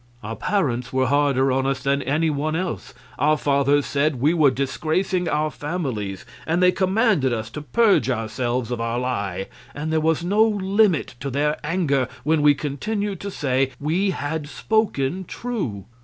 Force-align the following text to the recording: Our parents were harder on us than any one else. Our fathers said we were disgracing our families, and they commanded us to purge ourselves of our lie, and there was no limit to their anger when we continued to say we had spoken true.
Our 0.23 0.35
parents 0.35 0.91
were 0.91 1.05
harder 1.05 1.51
on 1.51 1.67
us 1.67 1.83
than 1.83 2.01
any 2.01 2.31
one 2.31 2.55
else. 2.55 2.95
Our 3.19 3.37
fathers 3.37 3.85
said 3.85 4.15
we 4.19 4.33
were 4.33 4.49
disgracing 4.49 5.29
our 5.29 5.51
families, 5.51 6.25
and 6.47 6.59
they 6.63 6.71
commanded 6.71 7.31
us 7.31 7.51
to 7.51 7.61
purge 7.61 8.09
ourselves 8.09 8.71
of 8.71 8.81
our 8.81 8.97
lie, 8.97 9.45
and 9.75 9.93
there 9.93 10.01
was 10.01 10.23
no 10.23 10.41
limit 10.43 11.13
to 11.19 11.29
their 11.29 11.55
anger 11.63 12.07
when 12.23 12.41
we 12.41 12.55
continued 12.55 13.19
to 13.19 13.29
say 13.29 13.73
we 13.79 14.09
had 14.09 14.49
spoken 14.49 15.23
true. 15.23 15.85